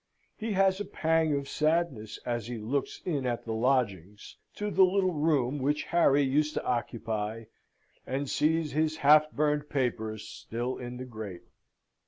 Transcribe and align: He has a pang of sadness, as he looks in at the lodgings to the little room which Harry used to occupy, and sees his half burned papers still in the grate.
He 0.35 0.53
has 0.53 0.79
a 0.79 0.85
pang 0.85 1.31
of 1.35 1.47
sadness, 1.47 2.17
as 2.25 2.47
he 2.47 2.57
looks 2.57 3.03
in 3.05 3.27
at 3.27 3.45
the 3.45 3.53
lodgings 3.53 4.35
to 4.55 4.71
the 4.71 4.81
little 4.83 5.13
room 5.13 5.59
which 5.59 5.83
Harry 5.83 6.23
used 6.23 6.55
to 6.55 6.65
occupy, 6.65 7.43
and 8.07 8.27
sees 8.27 8.71
his 8.71 8.97
half 8.97 9.31
burned 9.31 9.69
papers 9.69 10.27
still 10.27 10.79
in 10.79 10.97
the 10.97 11.05
grate. 11.05 11.45